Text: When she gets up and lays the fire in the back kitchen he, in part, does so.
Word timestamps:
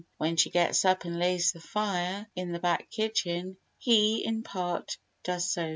When 0.17 0.35
she 0.35 0.49
gets 0.49 0.83
up 0.83 1.05
and 1.05 1.19
lays 1.19 1.51
the 1.51 1.59
fire 1.61 2.25
in 2.35 2.53
the 2.53 2.57
back 2.59 2.89
kitchen 2.89 3.57
he, 3.77 4.25
in 4.25 4.41
part, 4.41 4.97
does 5.21 5.47
so. 5.51 5.69